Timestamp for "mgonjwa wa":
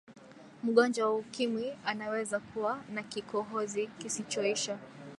0.63-1.15